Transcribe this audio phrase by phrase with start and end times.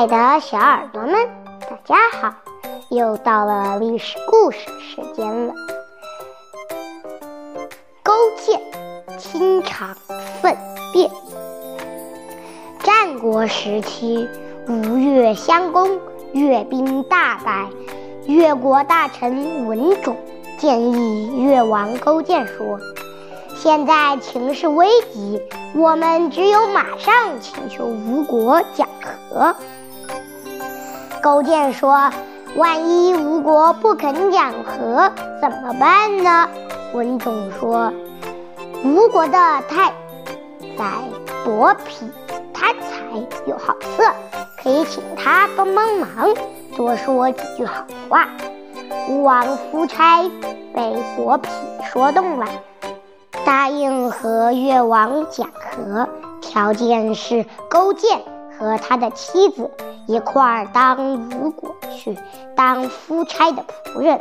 [0.00, 1.12] 爱的小耳朵们，
[1.68, 2.34] 大家好！
[2.88, 5.52] 又到了历史故事时间了。
[8.02, 8.58] 勾践
[9.18, 9.94] 清场
[10.40, 10.56] 奋
[10.94, 11.10] 变。
[12.82, 14.26] 战国时期，
[14.66, 16.00] 吴越相攻，
[16.32, 17.68] 越兵大败。
[18.24, 20.16] 越国大臣文种
[20.56, 22.80] 建议越王勾践说
[23.54, 25.42] ：“现在情势危急，
[25.74, 28.88] 我们只有马上请求吴国讲
[29.28, 29.54] 和。”
[31.22, 32.10] 勾践说
[32.56, 36.48] ：“万一吴国不肯讲和，怎么办呢？”
[36.94, 37.92] 文种说
[38.82, 39.38] ：“吴国的
[39.68, 39.92] 太
[40.78, 40.84] 宰
[41.44, 42.08] 伯嚭，
[42.54, 44.04] 贪财又好色，
[44.62, 46.08] 可以请他帮帮忙，
[46.76, 48.26] 多说几句好话。”
[49.08, 50.22] 吴王夫差
[50.74, 51.48] 被伯嚭
[51.84, 52.46] 说动了，
[53.44, 56.08] 答应和越王讲和，
[56.40, 58.20] 条件是勾践
[58.58, 59.70] 和他的妻子。
[60.06, 62.16] 一块儿当吴国去
[62.56, 64.20] 当夫差的仆人，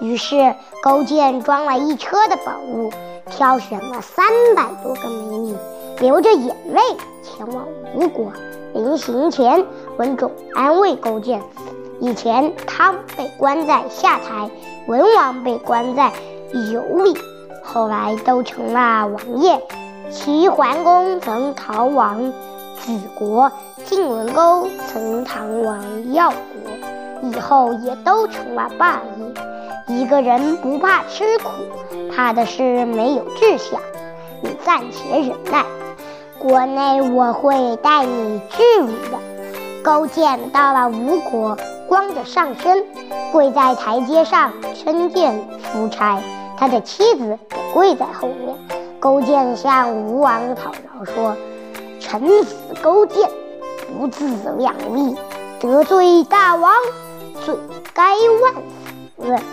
[0.00, 2.90] 于是勾践装了一车的宝物，
[3.26, 5.56] 挑选了三百多个美女，
[5.98, 6.80] 流着眼泪
[7.22, 8.32] 前往吴国。
[8.72, 11.42] 临行前，文种安慰勾践：
[11.98, 14.48] 以前汤被关在下台，
[14.86, 16.12] 文王被关在
[16.52, 17.18] 羑里，
[17.64, 19.60] 后来都成了王爷。
[20.08, 22.32] 齐桓公曾逃亡。
[22.90, 23.52] 莒国
[23.84, 29.96] 晋文公曾唐王耀国，以后也都成了霸业。
[29.96, 31.50] 一个人不怕吃苦，
[32.12, 33.80] 怕的是没有志向。
[34.42, 35.64] 你暂且忍耐，
[36.40, 39.18] 国内我会带你治理的。
[39.84, 42.84] 勾践到了吴国，光着上身，
[43.30, 45.40] 跪在台阶上参见
[45.72, 46.18] 夫差，
[46.56, 48.56] 他的妻子也跪在后面。
[48.98, 51.36] 勾践向吴王讨饶说。
[52.10, 53.30] 臣子勾践
[53.96, 54.26] 不自
[54.58, 55.16] 量力，
[55.60, 56.74] 得罪大王，
[57.46, 57.56] 罪
[57.94, 58.52] 该万
[59.16, 59.44] 死。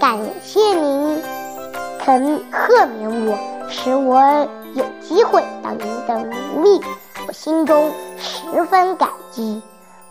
[0.00, 1.22] 感谢您
[1.98, 3.36] 肯赦免我，
[3.68, 6.18] 使我有机会当您的
[6.54, 6.80] 奴隶，
[7.28, 9.60] 我心中十分感激。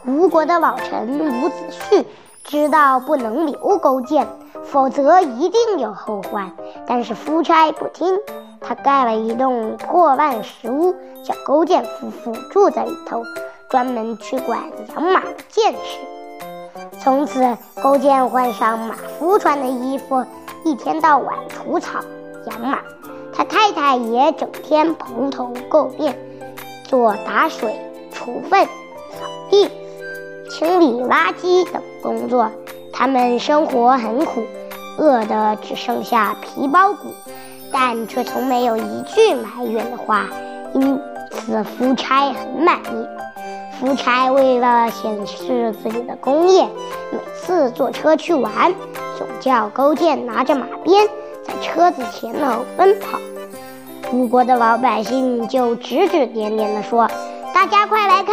[0.06, 1.56] 吴国的老臣伍子
[1.90, 2.06] 胥
[2.44, 4.28] 知道不能留勾践，
[4.64, 6.52] 否则一定有后患，
[6.86, 8.20] 但是夫差不听。
[8.60, 10.94] 他盖了一栋破烂石屋，
[11.24, 13.24] 叫勾践夫妇住在里头，
[13.70, 14.60] 专门去管
[14.94, 15.98] 养马的建事。
[17.00, 20.24] 从此，勾践换上马夫穿的衣服，
[20.64, 22.00] 一天到晚除草
[22.46, 22.80] 养马。
[23.34, 26.16] 他太太也整天蓬头垢面，
[26.84, 27.80] 做打水、
[28.12, 29.72] 除粪、扫地、
[30.52, 32.52] 清理垃圾等工作。
[32.92, 34.44] 他们生活很苦，
[34.98, 37.14] 饿得只剩下皮包骨。
[37.72, 40.28] 但却从没有一句埋怨的话，
[40.74, 41.00] 因
[41.32, 43.08] 此夫差很满意。
[43.80, 46.68] 夫差为了显示自己的功业，
[47.12, 48.74] 每次坐车去玩，
[49.18, 51.08] 总叫勾践拿着马鞭
[51.48, 53.18] 在车子前头奔跑。
[54.12, 57.10] 吴国的老百姓就指指点点地说
[57.56, 58.31] ：“大家快来看，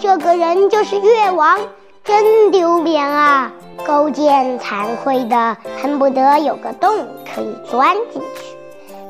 [0.00, 1.58] 这个人就是越王，
[2.04, 3.52] 真丢脸啊！”
[3.86, 8.56] 勾践惭愧的恨不得有个洞可以钻进去。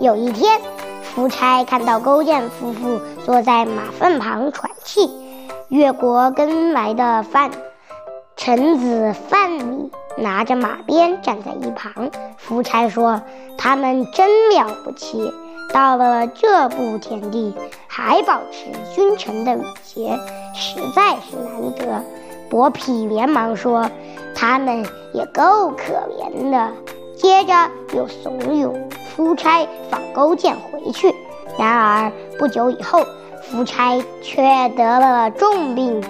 [0.00, 0.60] 有一天，
[1.02, 5.10] 夫差看到勾践夫妇坐在马粪旁喘气，
[5.68, 7.50] 越国跟来的范
[8.36, 12.10] 臣子范蠡拿着马鞭站在一旁。
[12.36, 13.20] 夫差说
[13.58, 15.32] ：“他们真了不起，
[15.72, 17.54] 到了这步田地
[17.86, 20.18] 还保持君臣的礼节，
[20.54, 22.04] 实在是难得。”
[22.50, 23.88] 伯嚭连忙说
[24.34, 26.68] ：“他们也够可怜的。”
[27.16, 27.52] 接着
[27.94, 28.74] 又怂恿
[29.14, 31.14] 夫差放勾践回去。
[31.58, 33.04] 然而不久以后，
[33.42, 36.02] 夫差却得了重病。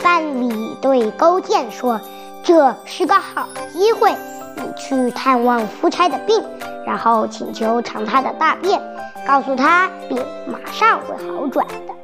[0.00, 2.00] 范蠡对勾践说
[2.44, 4.12] ：“这是个好机会，
[4.56, 6.42] 你去探望夫差的病，
[6.84, 8.80] 然后请求尝他的大便，
[9.26, 11.94] 告诉他病马上会好转的。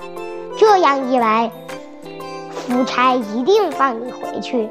[0.58, 1.50] 这样一来，
[2.50, 4.68] 夫差一定放你回去。”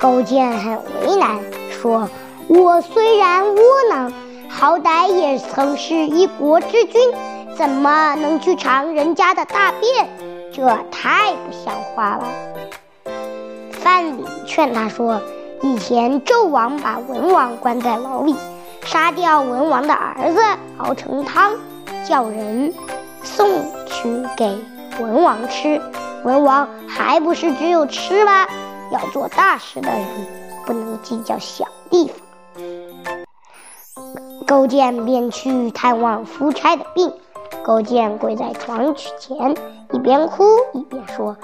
[0.00, 1.40] 勾践很为难，
[1.70, 2.08] 说。
[2.46, 4.12] 我虽然窝囊，
[4.48, 7.12] 好歹也曾是一国之君，
[7.56, 10.08] 怎么能去尝人家的大便？
[10.50, 12.24] 这太不像话了。
[13.72, 15.20] 范蠡劝他说
[15.60, 18.34] ：“以前纣王把文王关在牢里，
[18.84, 20.40] 杀掉文王的儿子，
[20.78, 21.52] 熬成汤，
[22.06, 22.72] 叫人
[23.22, 23.48] 送
[23.86, 24.58] 去给
[25.00, 25.80] 文王吃。
[26.24, 28.46] 文王还不是只有吃吗？
[28.90, 30.06] 要做大事的人，
[30.66, 32.16] 不能计较小地方。”
[34.46, 37.12] 勾践便去探望夫差的病。
[37.62, 39.54] 勾践跪在床前，
[39.92, 41.36] 一边哭一边说：“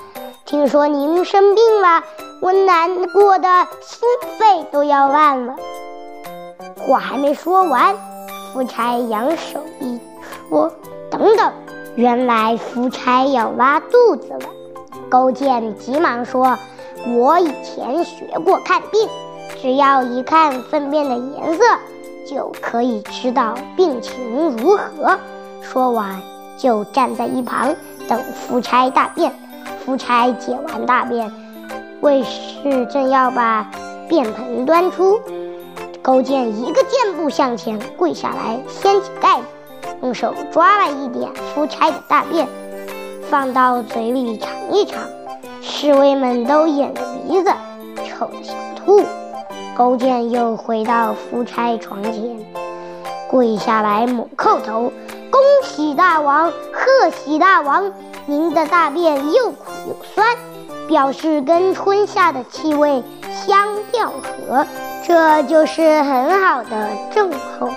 [0.47, 2.03] 听说您生病了，
[2.41, 3.49] 我难过的
[3.83, 4.09] 心
[4.39, 5.55] 肺都要烂了。
[6.79, 7.95] 话还没说完，
[8.53, 10.01] 夫差扬手一
[10.49, 10.73] 说
[11.11, 11.53] ：“等等，
[11.97, 14.49] 原来夫差要拉肚子了。”
[15.11, 16.59] 勾践急忙说
[17.17, 19.09] ：“我以前学过看病，
[19.61, 21.65] 只要一看粪便的颜色，
[22.29, 25.19] 就可以知道病情如何。”
[25.63, 26.21] 说完，
[26.59, 27.75] 就站在一旁
[28.09, 29.33] 等夫差大便。
[29.85, 31.31] 夫差解完大便，
[32.01, 33.71] 卫士正要把
[34.09, 35.21] 便盆端出，
[36.01, 39.45] 勾践一个箭步向前，跪下来掀起盖子，
[40.05, 42.47] 用手抓了一点夫差的大便，
[43.31, 45.01] 放到嘴里尝一尝。
[45.63, 47.51] 侍卫们都掩着鼻子，
[48.05, 49.03] 臭得想吐。
[49.75, 52.39] 勾践又回到夫差床前，
[53.31, 54.93] 跪下来猛叩头
[55.33, 57.91] ：“恭喜大王，贺喜大王！
[58.27, 60.37] 您的大便又苦又酸，
[60.87, 63.03] 表示跟春夏的气味
[63.33, 64.67] 相调和，
[65.07, 67.71] 这就是很好的症候。”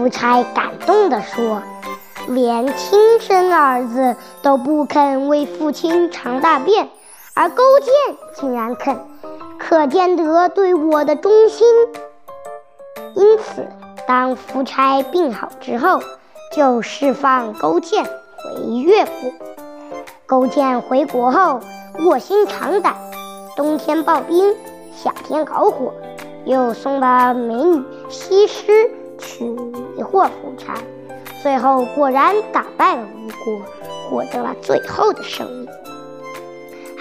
[0.00, 1.60] 夫差感动地说
[2.26, 6.88] ：“连亲生儿子都不肯为父亲尝大便。”
[7.36, 8.96] 而勾践竟然肯，
[9.58, 11.68] 可见得对我的忠心。
[13.14, 13.68] 因此，
[14.08, 16.00] 当夫差病好之后，
[16.56, 19.12] 就释放勾践回越国。
[20.24, 21.60] 勾践回国后，
[22.06, 22.96] 卧薪尝胆，
[23.54, 24.56] 冬天刨冰，
[24.96, 25.92] 夏天烤火，
[26.46, 28.90] 又送了美女西施
[29.40, 30.74] 去迷惑夫差，
[31.42, 33.02] 最后果然打败了。
[33.16, 33.62] 吴国，
[34.10, 34.54] 获得了。
[34.60, 35.68] 最后的胜利。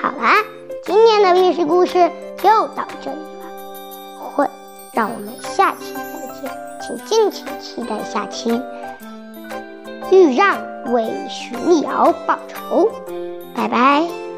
[0.01, 0.37] 好啦，
[0.85, 4.31] 今天的历史故事就到这里了。
[4.31, 4.47] 会，
[4.93, 6.01] 让我们下期再
[6.41, 6.49] 见，
[6.79, 8.61] 请敬请期待下期。
[10.09, 10.55] 豫让
[10.93, 12.89] 为徐立瑶报仇，
[13.53, 14.28] 拜拜。